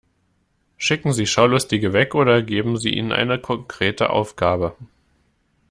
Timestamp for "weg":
1.93-2.15